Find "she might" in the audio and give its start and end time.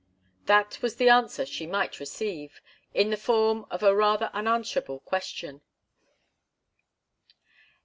1.45-1.99